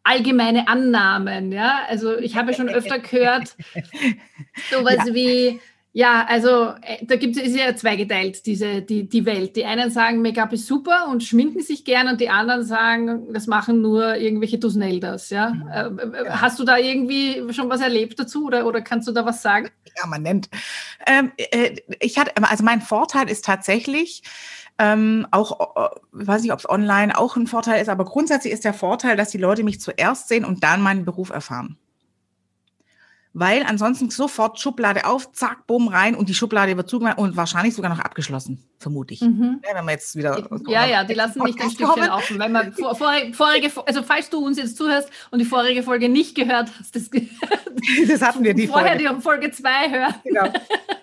[0.02, 1.80] allgemeine Annahmen, ja.
[1.88, 3.56] Also ich habe schon öfter gehört,
[4.70, 5.14] sowas ja.
[5.14, 5.60] wie
[5.96, 9.54] ja, also äh, da gibt es ja zweigeteilt, diese, die, die Welt.
[9.54, 13.46] Die einen sagen, Make-up ist super und schminken sich gern und die anderen sagen, das
[13.46, 15.30] machen nur irgendwelche Dusneldas.
[15.30, 15.50] Ja?
[15.50, 15.68] Mhm.
[16.00, 16.40] Äh, ja.
[16.40, 19.70] Hast du da irgendwie schon was erlebt dazu oder, oder kannst du da was sagen?
[19.96, 20.50] Ja, man nennt.
[21.06, 24.22] Ähm, äh, ich hatte, also mein Vorteil ist tatsächlich,
[24.76, 28.64] Ähm, auch, äh, weiß nicht, ob es online auch ein Vorteil ist, aber grundsätzlich ist
[28.64, 31.78] der Vorteil, dass die Leute mich zuerst sehen und dann meinen Beruf erfahren
[33.34, 37.74] weil ansonsten sofort Schublade auf, zack, bumm, rein und die Schublade wird zugemacht und wahrscheinlich
[37.74, 39.20] sogar noch abgeschlossen, vermute ich.
[39.20, 39.60] Mhm.
[39.68, 40.48] Ja, wenn wir jetzt wieder.
[40.68, 42.38] Ja, ja, die lassen nicht ein Stückchen offen.
[42.38, 46.08] Wenn man vor, vorige, vorige, also falls du uns jetzt zuhörst und die vorige Folge
[46.08, 47.10] nicht gehört hast, das,
[48.08, 49.14] das hatten wir die Vorher Folge.
[49.16, 50.14] die Folge 2 hören.
[50.24, 50.52] Genau.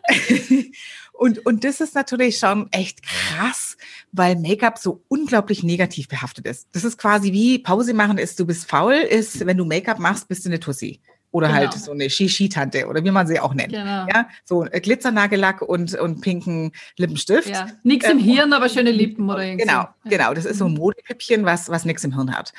[1.13, 3.77] Und, und das ist natürlich schon echt krass,
[4.11, 6.67] weil Make-up so unglaublich negativ behaftet ist.
[6.71, 10.27] Das ist quasi wie Pause machen ist, du bist faul, ist, wenn du Make-up machst,
[10.27, 10.99] bist du eine Tussi.
[11.31, 11.59] Oder genau.
[11.59, 13.71] halt so eine Shishi-Tante oder wie man sie auch nennt.
[13.71, 14.05] Genau.
[14.07, 17.49] Ja, so Glitzernagellack und, und pinken Lippenstift.
[17.49, 17.67] Ja.
[17.83, 19.65] Nix im ähm, Hirn, aber schöne Lippen oder irgendwie.
[19.65, 19.93] Genau, ja.
[20.05, 20.33] genau.
[20.33, 20.79] Das ist so ein mhm.
[20.79, 22.51] Modepüppchen, was, was nichts im Hirn hat.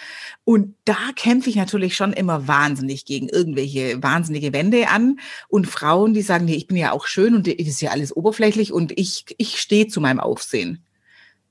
[0.45, 6.15] Und da kämpfe ich natürlich schon immer wahnsinnig gegen irgendwelche wahnsinnige Wände an und Frauen,
[6.15, 8.99] die sagen, nee, ich bin ja auch schön und das ist ja alles oberflächlich und
[8.99, 10.83] ich, ich stehe zu meinem Aufsehen.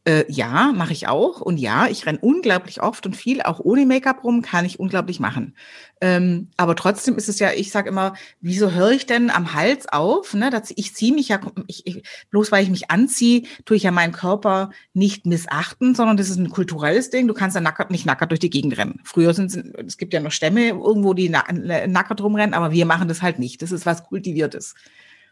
[0.04, 1.42] Äh, ja, mache ich auch.
[1.42, 5.20] Und ja, ich renne unglaublich oft und viel, auch ohne Make-up rum, kann ich unglaublich
[5.20, 5.56] machen.
[6.02, 9.88] Ähm, aber trotzdem ist es ja, ich sage immer, wieso höre ich denn am Hals
[9.88, 10.34] auf?
[10.34, 10.50] Ne?
[10.50, 13.92] Dass ich ziehe mich ja, ich, ich, bloß weil ich mich anziehe, tue ich ja
[13.92, 17.28] meinen Körper nicht missachten, sondern das ist ein kulturelles Ding.
[17.28, 19.02] Du kannst ja nackert, nicht nackert durch die Gegend rennen.
[19.04, 23.22] Früher sind es gibt ja noch Stämme irgendwo, die nackert rumrennen, aber wir machen das
[23.22, 23.62] halt nicht.
[23.62, 24.74] Das ist was Kultiviertes.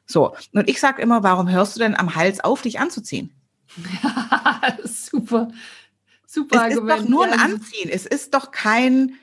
[0.05, 3.31] So, und ich sage immer, warum hörst du denn am Hals auf, dich anzuziehen?
[4.83, 5.51] super,
[6.25, 6.89] super es Argument.
[6.89, 7.89] Es ist doch nur ein Anziehen.
[7.89, 9.15] Es ist doch kein,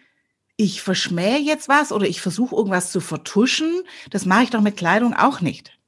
[0.56, 3.82] ich verschmähe jetzt was oder ich versuche irgendwas zu vertuschen.
[4.10, 5.78] Das mache ich doch mit Kleidung auch nicht.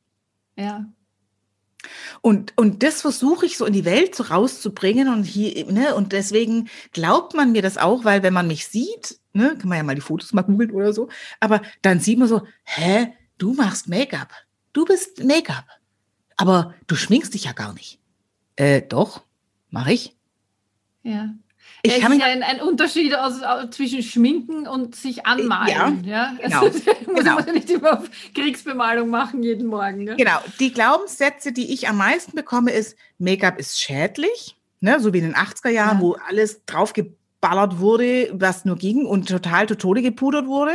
[0.56, 0.86] Ja.
[2.20, 6.12] Und, und das versuche ich so in die Welt so rauszubringen und hier, ne, und
[6.12, 9.84] deswegen glaubt man mir das auch, weil wenn man mich sieht, ne, kann man ja
[9.84, 13.88] mal die Fotos mal googeln oder so, aber dann sieht man so, hä, du machst
[13.88, 14.32] Make-up.
[14.72, 15.66] Du bist Make-up.
[16.36, 18.00] Aber du schminkst dich ja gar nicht.
[18.58, 19.22] Äh, doch,
[19.70, 20.16] mache ich.
[21.04, 21.30] Ja.
[21.82, 23.40] Ich ja, kann ist ja ein, ein Unterschied aus,
[23.70, 26.02] zwischen Schminken und sich anmalen.
[26.04, 26.36] Ja, ja?
[26.42, 26.62] Genau.
[26.62, 27.34] Also, muss genau.
[27.36, 30.04] man ja nicht immer auf Kriegsbemalung machen jeden Morgen.
[30.04, 30.16] Ne?
[30.16, 30.38] Genau.
[30.58, 34.56] Die Glaubenssätze, die ich am meisten bekomme, ist, Make-up ist schädlich.
[34.80, 34.98] Ne?
[34.98, 36.02] So wie in den 80er Jahren, ja.
[36.02, 40.74] wo alles draufgeballert wurde, was nur ging und total zu Tode gepudert wurde.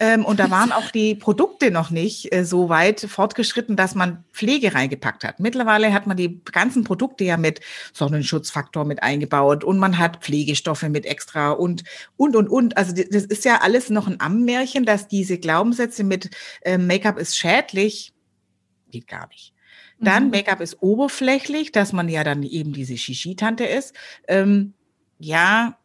[0.00, 4.24] Ähm, und da waren auch die Produkte noch nicht äh, so weit fortgeschritten, dass man
[4.32, 5.40] Pflege reingepackt hat.
[5.40, 7.60] Mittlerweile hat man die ganzen Produkte ja mit
[7.92, 11.82] Sonnenschutzfaktor mit eingebaut und man hat Pflegestoffe mit extra und,
[12.16, 12.76] und, und, und.
[12.76, 16.30] Also das ist ja alles noch ein Ammenmärchen, dass diese Glaubenssätze mit
[16.62, 18.12] äh, Make-up ist schädlich,
[18.90, 19.52] geht gar nicht.
[20.00, 20.30] Dann mhm.
[20.30, 23.94] Make-up ist oberflächlich, dass man ja dann eben diese Shishi-Tante ist.
[24.28, 24.74] Ähm,
[25.18, 25.76] ja,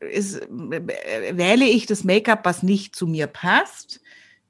[0.00, 4.00] ist, wähle ich das Make-up, was nicht zu mir passt,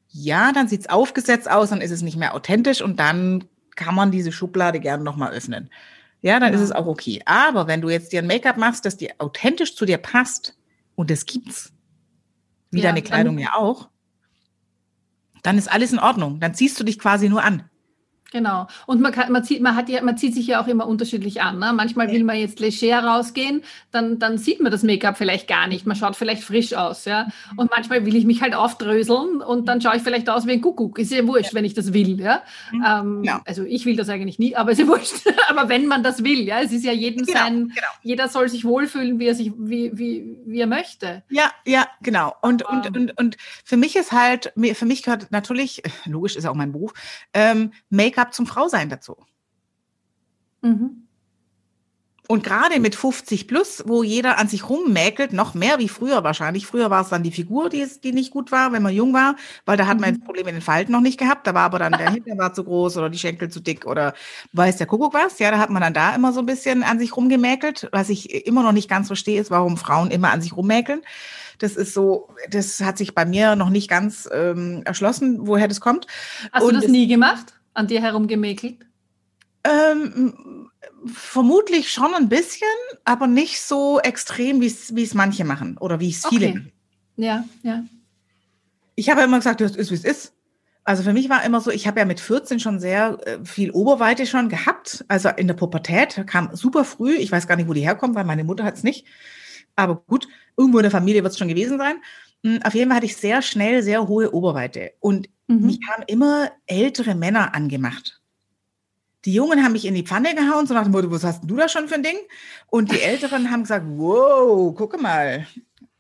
[0.09, 3.45] ja, dann sieht es aufgesetzt aus, dann ist es nicht mehr authentisch und dann
[3.75, 5.71] kann man diese Schublade gerne nochmal öffnen.
[6.23, 6.59] Ja, dann ja.
[6.59, 7.21] ist es auch okay.
[7.27, 10.57] Aber wenn du jetzt dir ein Make-up machst, das dir authentisch zu dir passt,
[10.95, 11.73] und das gibt's,
[12.71, 13.89] wie ja, deine Kleidung ja auch,
[15.43, 16.41] dann ist alles in Ordnung.
[16.41, 17.69] Dann ziehst du dich quasi nur an.
[18.35, 18.67] Genau.
[18.87, 21.41] Und man, kann, man, zieht, man, hat ja, man zieht sich ja auch immer unterschiedlich
[21.41, 21.61] an.
[21.61, 21.73] Ne?
[21.73, 25.87] Manchmal will man jetzt leger rausgehen, dann, dann sieht man das Make-up vielleicht gar nicht.
[25.87, 27.05] Man schaut vielleicht frisch aus.
[27.05, 27.29] Ja?
[27.53, 27.59] Mhm.
[27.61, 30.61] Und manchmal will ich mich halt aufdröseln und dann schaue ich vielleicht aus wie ein
[30.61, 30.99] Kuckuck.
[30.99, 31.55] Ist ja wurscht, ja.
[31.55, 32.21] wenn ich das will.
[32.21, 32.43] Ja?
[32.73, 32.85] Mhm.
[32.85, 33.41] Ähm, ja.
[33.45, 35.15] Also ich will das eigentlich nie, aber ist ja wurscht.
[35.49, 37.87] aber wenn man das will, ja, es ist ja jedem genau, sein, genau.
[38.03, 41.23] jeder soll sich wohlfühlen, wie er sich, wie, wie, wie er möchte.
[41.31, 42.35] Ja, ja, genau.
[42.43, 46.43] Und, um, und, und, und für mich ist halt, für mich gehört natürlich, logisch ist
[46.43, 46.93] ja auch mein Beruf,
[47.33, 49.17] ähm, Make-up Make-up zum Frausein dazu.
[50.63, 51.03] Mhm.
[52.27, 56.67] Und gerade mit 50 plus, wo jeder an sich rummäkelt, noch mehr wie früher wahrscheinlich.
[56.67, 59.37] Früher war es dann die Figur, die, die nicht gut war, wenn man jung war,
[59.67, 60.19] weil da hat man mhm.
[60.21, 61.47] das Problem mit den Falten noch nicht gehabt.
[61.47, 64.15] Da war aber dann der Hintern war zu groß oder die Schenkel zu dick oder
[64.55, 65.39] weiß der Kuckuck was.
[65.39, 67.91] Ja, da hat man dann da immer so ein bisschen an sich rumgemäkelt.
[67.93, 71.03] Was ich immer noch nicht ganz verstehe, ist, warum Frauen immer an sich rummäkeln.
[71.59, 75.81] Das ist so, das hat sich bei mir noch nicht ganz ähm, erschlossen, woher das
[75.81, 76.07] kommt.
[76.53, 77.53] Hast Und du das nie gemacht?
[77.75, 78.87] An dir herumgemäkelt?
[79.65, 80.71] Ähm,
[81.07, 82.69] vermutlich schon ein bisschen,
[83.05, 86.73] aber nicht so extrem, wie es manche machen oder wie es viele okay.
[87.17, 87.85] Ja, ja.
[88.97, 90.35] Ich habe immer gesagt, das ist, wie es ist.
[90.85, 93.71] Also für mich war immer so, ich habe ja mit 14 schon sehr äh, viel
[93.71, 95.05] Oberweite schon gehabt.
[95.09, 97.15] Also in der Pubertät kam super früh.
[97.15, 99.07] Ich weiß gar nicht, wo die herkommt, weil meine Mutter hat es nicht.
[99.77, 101.97] Aber gut, irgendwo in der Familie wird es schon gewesen sein.
[102.45, 104.93] Hm, auf jeden Fall hatte ich sehr schnell sehr hohe Oberweite.
[105.01, 105.67] Und Mhm.
[105.67, 108.21] Mich haben immer ältere Männer angemacht.
[109.25, 111.57] Die Jungen haben mich in die Pfanne gehauen, so nach dem Motto, was hast du
[111.57, 112.19] da schon für ein Ding?
[112.69, 115.47] Und die Älteren haben gesagt, wow, gucke mal,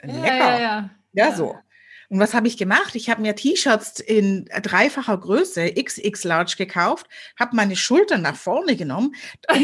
[0.02, 0.26] lecker.
[0.26, 0.90] Ja, ja, ja.
[1.12, 1.56] ja so.
[2.10, 2.94] Und was habe ich gemacht?
[2.94, 8.76] Ich habe mir T-Shirts in dreifacher Größe, XX Large gekauft, habe meine Schultern nach vorne
[8.76, 9.14] genommen,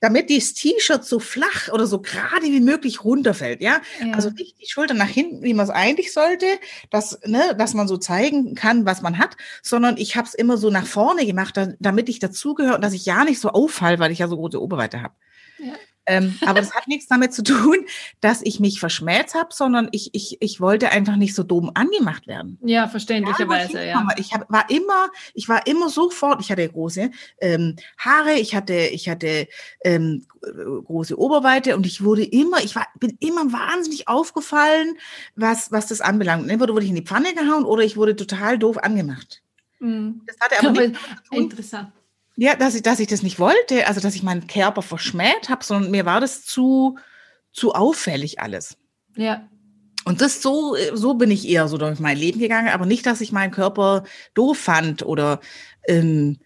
[0.00, 3.80] damit das T-Shirt so flach oder so gerade wie möglich runterfällt, ja?
[4.00, 4.12] ja.
[4.12, 6.46] Also nicht die Schulter nach hinten, wie man es eigentlich sollte,
[6.90, 10.56] dass, ne, dass man so zeigen kann, was man hat, sondern ich habe es immer
[10.56, 14.12] so nach vorne gemacht, damit ich dazugehöre und dass ich ja nicht so auffall, weil
[14.12, 15.14] ich ja so große Oberweite habe.
[15.58, 15.74] Ja.
[16.08, 17.84] Ähm, aber das hat nichts damit zu tun,
[18.20, 22.26] dass ich mich verschmäht habe, sondern ich, ich, ich wollte einfach nicht so dumm angemacht
[22.26, 22.58] werden.
[22.62, 24.06] Ja, verständlicherweise, ja.
[24.16, 28.72] Ich hab, war immer, ich war immer sofort, ich hatte große ähm, Haare, ich hatte,
[28.72, 29.46] ich hatte
[29.84, 34.96] ähm, große Oberweite und ich wurde immer, ich war, bin immer wahnsinnig aufgefallen,
[35.36, 36.48] was, was das anbelangt.
[36.50, 39.42] Entweder wurde ich in die Pfanne gehauen oder ich wurde total doof angemacht.
[39.78, 40.22] Mhm.
[40.26, 41.92] Das hatte aber, aber interessant.
[42.40, 45.64] Ja, dass ich, dass ich das nicht wollte, also dass ich meinen Körper verschmäht habe,
[45.64, 46.96] sondern mir war das zu,
[47.52, 48.76] zu auffällig alles.
[49.16, 49.48] Ja.
[50.04, 53.20] Und das so, so bin ich eher so durch mein Leben gegangen, aber nicht, dass
[53.20, 55.40] ich meinen Körper doof fand oder
[55.88, 56.38] ähm,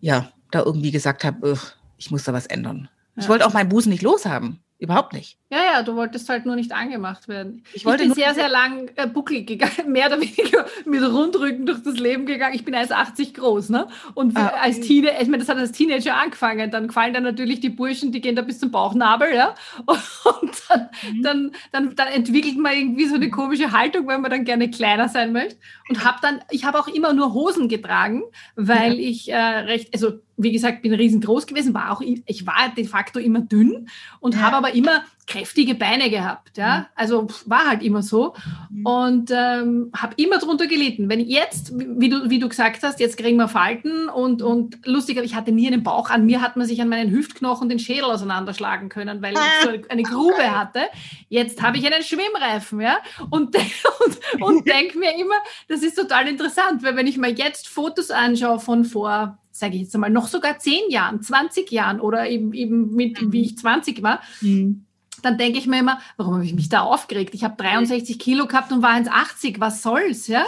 [0.00, 1.58] ja, da irgendwie gesagt habe,
[1.98, 2.88] ich muss da was ändern.
[3.14, 3.22] Ja.
[3.22, 4.64] Ich wollte auch meinen Busen nicht loshaben.
[4.78, 5.38] Überhaupt nicht.
[5.52, 7.64] Ja, ja, du wolltest halt nur nicht angemacht werden.
[7.72, 11.66] Ich, wollte ich bin sehr, sehr lang äh, bucklig gegangen, mehr oder weniger mit Rundrücken
[11.66, 12.54] durch das Leben gegangen.
[12.54, 13.88] Ich bin 1,80 groß, ne?
[14.14, 16.70] Und ah, als Teenager, ich meine, das hat als Teenager angefangen.
[16.70, 19.56] Dann fallen dann natürlich die Burschen, die gehen da bis zum Bauchnabel, ja?
[19.86, 21.22] Und dann, mhm.
[21.22, 25.08] dann, dann, dann entwickelt man irgendwie so eine komische Haltung, weil man dann gerne kleiner
[25.08, 25.56] sein möchte.
[25.88, 28.22] Und habe dann, ich habe auch immer nur Hosen getragen,
[28.54, 29.08] weil ja.
[29.08, 33.18] ich äh, recht, also wie gesagt, bin riesengroß gewesen, war auch, ich war de facto
[33.18, 33.88] immer dünn
[34.20, 34.40] und ja.
[34.40, 36.78] habe aber immer kräftige Beine gehabt, ja.
[36.78, 36.86] Mhm.
[36.96, 38.34] Also war halt immer so
[38.68, 38.86] mhm.
[38.86, 41.08] und ähm, habe immer drunter gelitten.
[41.08, 45.18] Wenn jetzt, wie du, wie du gesagt hast, jetzt kriegen wir Falten und, und lustig,
[45.22, 46.10] ich hatte nie einen Bauch.
[46.10, 49.70] An mir hat man sich an meinen Hüftknochen den Schädel auseinanderschlagen können, weil ich so
[49.88, 50.82] eine Grube hatte.
[51.28, 52.98] Jetzt habe ich einen Schwimmreifen, ja.
[53.30, 53.56] Und,
[54.04, 55.36] und, und denke mir immer,
[55.68, 59.82] das ist total interessant, weil wenn ich mir jetzt Fotos anschaue von vor sage ich
[59.82, 64.02] jetzt einmal, noch sogar zehn Jahren, 20 Jahren oder eben, eben mit, wie ich 20
[64.02, 64.86] war, mhm
[65.24, 67.34] dann denke ich mir immer, warum habe ich mich da aufgeregt?
[67.34, 69.60] Ich habe 63 Kilo gehabt und war 1,80.
[69.60, 70.44] Was soll's, ja?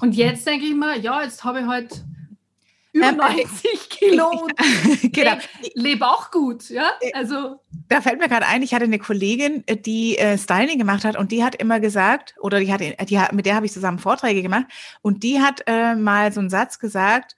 [0.00, 2.04] Und jetzt denke ich mir, ja, jetzt habe ich halt
[2.94, 4.54] über 90 ähm, Kilo und
[5.12, 5.36] genau.
[5.74, 6.90] lebe auch gut, ja?
[7.00, 10.78] Äh, also da fällt mir gerade ein, ich hatte eine Kollegin, äh, die äh, Styling
[10.78, 13.72] gemacht hat und die hat immer gesagt, oder die hat, die mit der habe ich
[13.72, 14.66] zusammen Vorträge gemacht
[15.02, 17.36] und die hat äh, mal so einen Satz gesagt,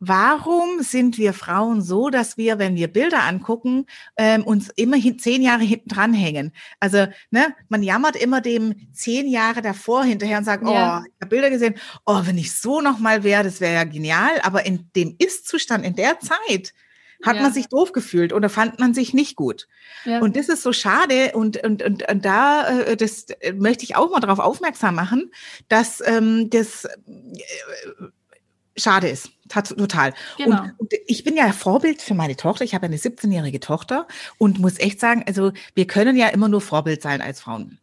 [0.00, 5.18] Warum sind wir Frauen so, dass wir, wenn wir Bilder angucken, ähm, uns immer hin,
[5.18, 6.52] zehn Jahre hinten dran hängen?
[6.80, 11.00] Also, ne, man jammert immer dem zehn Jahre davor hinterher und sagt, ja.
[11.00, 14.40] oh, ich habe Bilder gesehen, oh, wenn ich so nochmal wäre, das wäre ja genial.
[14.42, 16.74] Aber in dem Ist-Zustand, in der Zeit,
[17.24, 17.42] hat ja.
[17.42, 19.66] man sich doof gefühlt oder fand man sich nicht gut.
[20.04, 20.20] Ja.
[20.20, 24.10] Und das ist so schade und, und, und, und da, äh, das möchte ich auch
[24.10, 25.30] mal darauf aufmerksam machen,
[25.68, 26.90] dass ähm, das äh,
[28.76, 29.30] schade ist.
[29.48, 30.14] Total.
[30.38, 30.62] Genau.
[30.62, 32.64] Und, und, ich bin ja Vorbild für meine Tochter.
[32.64, 34.06] Ich habe eine 17-jährige Tochter
[34.38, 37.78] und muss echt sagen, also wir können ja immer nur Vorbild sein als Frauen.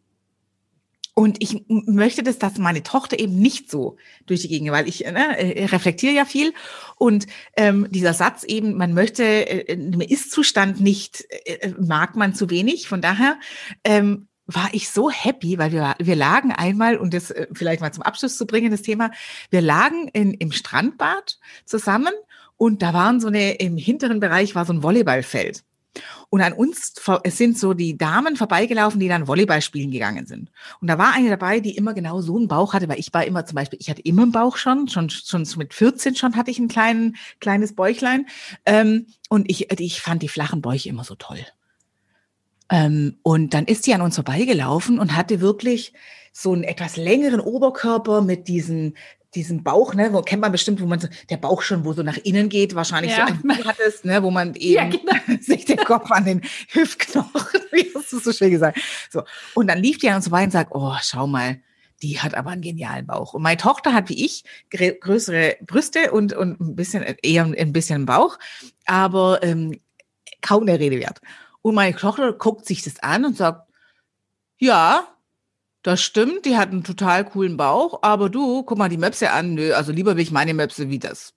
[1.14, 5.00] Und ich möchte das, dass meine Tochter eben nicht so durch die Gegend, weil ich
[5.00, 6.54] ne, äh, reflektiere ja viel.
[6.96, 12.48] Und ähm, dieser Satz eben, man möchte, äh, im Ist-Zustand nicht, äh, mag man zu
[12.48, 12.88] wenig.
[12.88, 13.38] Von daher
[13.84, 17.92] ähm, war ich so happy, weil wir, wir lagen einmal, und das äh, vielleicht mal
[17.92, 19.10] zum Abschluss zu bringen, das Thema,
[19.50, 22.12] wir lagen in, im Strandbad zusammen
[22.56, 25.64] und da waren so eine, im hinteren Bereich war so ein Volleyballfeld.
[26.30, 30.50] Und an uns es sind so die Damen vorbeigelaufen, die dann Volleyball spielen gegangen sind.
[30.80, 33.26] Und da war eine dabei, die immer genau so einen Bauch hatte, weil ich war
[33.26, 36.50] immer zum Beispiel, ich hatte immer einen Bauch schon, schon, schon mit 14 schon hatte
[36.50, 38.26] ich ein kleinen, kleines Bäuchlein.
[38.64, 41.44] Ähm, und ich, ich fand die flachen Bäuche immer so toll.
[42.72, 45.92] Ähm, und dann ist sie an uns vorbeigelaufen und hatte wirklich
[46.32, 48.96] so einen etwas längeren Oberkörper mit diesen
[49.34, 52.02] diesen Bauch, ne, wo kennt man bestimmt, wo man so, der Bauch schon, wo so
[52.02, 53.26] nach innen geht, wahrscheinlich ja.
[53.26, 55.40] so ein hattest, ne, wo man eben ja, genau.
[55.40, 58.78] sich den Kopf an den Hüftknochen, wie hast du so schön gesagt.
[59.10, 59.22] So.
[59.54, 61.60] Und dann lief die an uns vorbei und sagt, oh, schau mal,
[62.02, 63.32] die hat aber einen genialen Bauch.
[63.32, 68.04] Und meine Tochter hat wie ich größere Brüste und, und ein bisschen, eher ein bisschen
[68.04, 68.38] Bauch,
[68.84, 69.80] aber ähm,
[70.42, 71.22] kaum der Rede wert.
[71.62, 73.68] Und meine Tochter guckt sich das an und sagt,
[74.58, 75.06] ja,
[75.82, 79.54] das stimmt, die hat einen total coolen Bauch, aber du, guck mal die Möpse an,
[79.54, 81.34] nö, also lieber will ich meine Möpse wie das.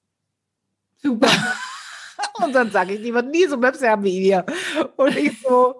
[1.02, 1.30] Super.
[2.44, 4.46] und dann sage ich, die wird nie so Möpse haben wie wir.
[4.98, 5.76] Und ich so,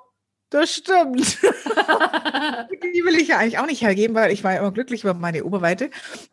[0.56, 1.38] das stimmt.
[1.44, 5.14] die will ich ja eigentlich auch nicht hergeben, weil ich war ja immer glücklich über
[5.14, 5.90] meine Oberweite.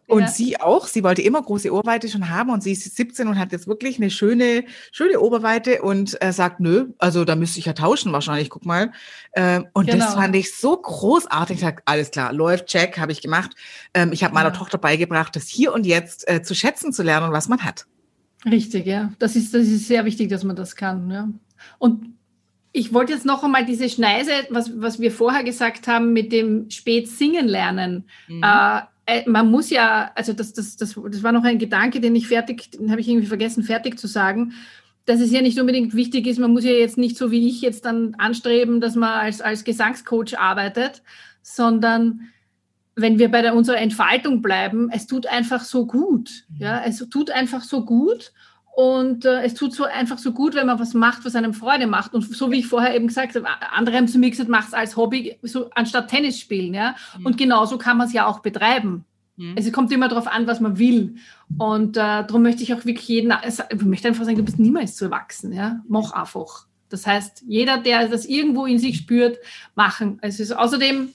[0.07, 0.29] Und ja.
[0.29, 0.87] sie auch.
[0.87, 3.97] Sie wollte immer große Oberweite schon haben und sie ist 17 und hat jetzt wirklich
[3.97, 8.49] eine schöne, schöne Oberweite und äh, sagt, nö, also da müsste ich ja tauschen wahrscheinlich,
[8.49, 8.93] guck mal.
[9.35, 10.05] Ähm, und genau.
[10.05, 11.57] das fand ich so großartig.
[11.57, 13.51] Ich sag, alles klar, läuft, check, habe ich gemacht.
[13.93, 14.57] Ähm, ich habe meiner ja.
[14.57, 17.87] Tochter beigebracht, das hier und jetzt äh, zu schätzen zu lernen, was man hat.
[18.45, 19.13] Richtig, ja.
[19.19, 21.11] Das ist, das ist sehr wichtig, dass man das kann.
[21.11, 21.29] Ja.
[21.79, 22.15] Und
[22.73, 26.71] ich wollte jetzt noch einmal diese Schneise, was, was wir vorher gesagt haben, mit dem
[26.71, 28.05] spät singen lernen.
[28.29, 28.43] Mhm.
[28.43, 32.17] Äh, äh, man muss ja, also das, das, das, das war noch ein Gedanke, den
[32.17, 34.53] ich fertig, den habe ich irgendwie vergessen, fertig zu sagen,
[35.05, 37.61] dass es ja nicht unbedingt wichtig ist, man muss ja jetzt nicht so wie ich
[37.61, 41.03] jetzt dann anstreben, dass man als, als Gesangscoach arbeitet,
[41.43, 42.29] sondern
[42.95, 46.45] wenn wir bei der, unserer Entfaltung bleiben, es tut einfach so gut.
[46.59, 48.33] Ja, es tut einfach so gut
[48.75, 51.87] und äh, es tut so einfach so gut, wenn man was macht, was einem Freude
[51.87, 52.15] macht.
[52.15, 54.73] Und so wie ich vorher eben gesagt habe, andere haben zu mir gesagt, mach es
[54.73, 56.73] als Hobby, so anstatt Tennis spielen.
[56.73, 56.95] Ja?
[57.19, 57.27] Mhm.
[57.27, 59.05] Und genauso kann man es ja auch betreiben.
[59.37, 59.53] Mhm.
[59.57, 61.17] Es kommt immer darauf an, was man will.
[61.59, 64.59] Und äh, darum möchte ich auch wirklich jeden, also, ich möchte einfach sagen, du bist
[64.59, 65.53] niemals zu erwachsen.
[65.53, 65.83] Ja?
[65.87, 66.67] Mach einfach.
[66.89, 69.37] Das heißt, jeder, der das irgendwo in sich spürt,
[69.75, 70.19] machen.
[70.23, 71.11] Es ist außerdem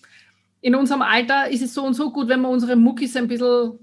[0.62, 3.80] in unserem Alter ist es so und so gut, wenn wir unsere Muckis ein bisschen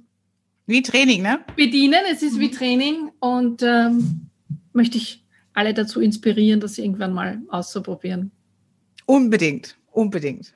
[0.66, 1.44] wie Training, ne?
[1.56, 2.52] Bedienen, es ist wie mhm.
[2.52, 4.30] Training und ähm,
[4.72, 8.32] möchte ich alle dazu inspirieren, das irgendwann mal auszuprobieren.
[9.06, 10.52] Unbedingt, unbedingt.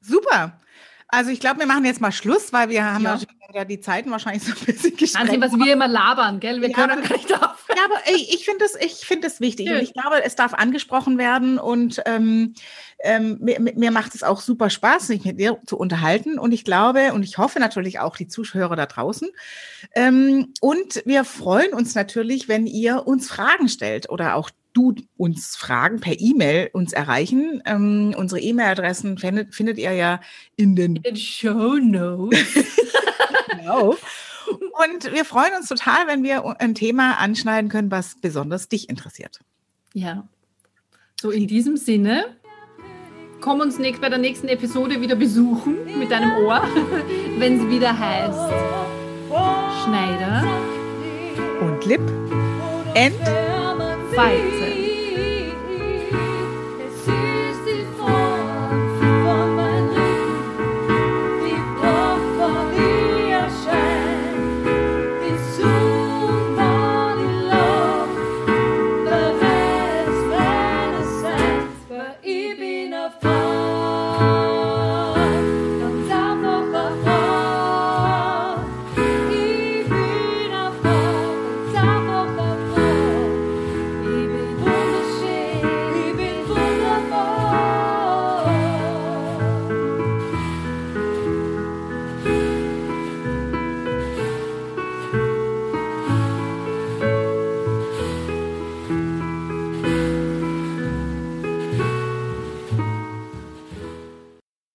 [0.00, 0.60] Super.
[1.08, 3.18] Also ich glaube, wir machen jetzt mal Schluss, weil wir haben ja,
[3.54, 5.28] ja die Zeiten wahrscheinlich so ein bisschen gesprengt.
[5.28, 6.60] Wahnsinn, was wir immer labern, gell?
[6.60, 7.76] Wir ja, können gar nicht aufhören.
[7.76, 10.52] Ja, aber ey, ich finde das, ich finde das wichtig und ich glaube, es darf
[10.52, 12.54] angesprochen werden und ähm,
[12.98, 16.64] ähm, mir, mir macht es auch super Spaß, mich mit dir zu unterhalten und ich
[16.64, 19.28] glaube und ich hoffe natürlich auch die Zuschauer da draußen.
[19.94, 25.56] Ähm, und wir freuen uns natürlich, wenn ihr uns Fragen stellt oder auch du uns
[25.56, 27.62] Fragen per E-Mail uns erreichen.
[27.64, 30.20] Ähm, unsere E-Mail-Adressen findet, findet ihr ja
[30.56, 32.38] in den, in den Show Notes.
[33.50, 33.96] genau.
[34.46, 39.40] Und wir freuen uns total, wenn wir ein Thema anschneiden können, was besonders dich interessiert.
[39.94, 40.28] Ja.
[41.20, 42.36] So in diesem Sinne,
[43.40, 46.62] komm uns nächst, bei der nächsten Episode wieder besuchen mit deinem Ohr,
[47.38, 48.38] wenn es wieder heißt
[49.84, 50.44] Schneider
[51.60, 52.00] und Lip
[52.94, 53.55] and
[54.16, 54.85] 筷子